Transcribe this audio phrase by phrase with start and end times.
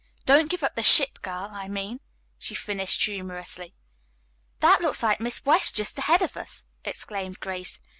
[0.25, 1.99] "Don't give up the ship girl, I mean,"
[2.39, 3.75] she finished humorously.
[4.59, 7.79] "That looks like Miss West just ahead of us!" exclaimed Grace.